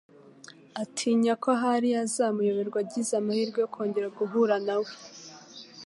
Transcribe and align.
Atinya 0.81 1.33
ko 1.41 1.47
ahari 1.57 1.87
yazamuyoberwa 1.95 2.77
agize 2.83 3.11
amahirwe 3.17 3.57
yo 3.63 3.69
kongera 3.73 4.07
guhura 4.17 4.55
nawe. 4.65 4.91